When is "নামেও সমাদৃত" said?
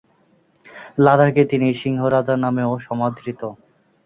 2.37-3.41